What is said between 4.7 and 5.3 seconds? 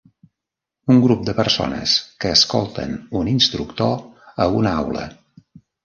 aula.